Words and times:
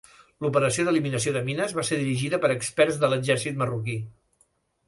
L'operació 0.43 0.85
d'eliminació 0.87 1.33
de 1.35 1.43
mines 1.51 1.75
va 1.79 1.85
ser 1.91 1.99
dirigida 2.01 2.39
per 2.47 2.51
experts 2.57 3.01
de 3.05 3.11
l'exèrcit 3.13 3.61
marroquí. 3.63 3.99